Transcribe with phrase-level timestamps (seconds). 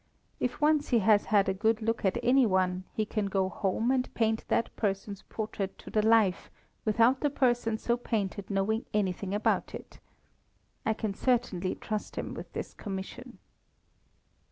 [0.39, 3.91] If once he has had a good look at any one, he can go home
[3.91, 6.49] and paint that person's portrait to the life
[6.85, 9.99] without the person so painted knowing anything about it.
[10.87, 13.37] I can certainly trust him with this commission."